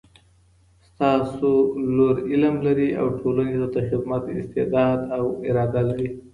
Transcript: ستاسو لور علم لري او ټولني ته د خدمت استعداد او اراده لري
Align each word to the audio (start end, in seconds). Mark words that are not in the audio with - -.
ستاسو 0.87 1.49
لور 1.95 2.15
علم 2.29 2.55
لري 2.65 2.89
او 2.99 3.07
ټولني 3.19 3.55
ته 3.61 3.67
د 3.73 3.75
خدمت 3.89 4.23
استعداد 4.39 4.99
او 5.17 5.25
اراده 5.47 5.81
لري 5.89 6.09